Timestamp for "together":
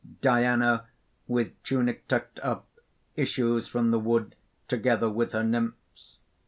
4.67-5.11